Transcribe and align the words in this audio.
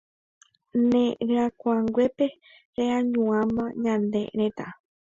Ne 0.89 1.03
ryakuãnguépe 1.27 2.25
reañuãmbáva 2.75 3.65
ñane 3.83 4.21
retã 4.39 4.65